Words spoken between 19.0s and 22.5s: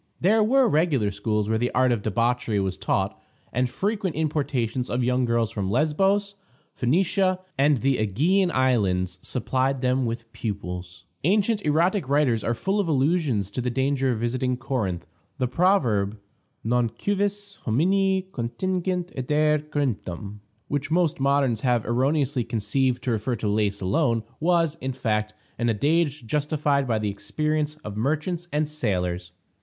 adire Corinthum, which most moderns have erroneously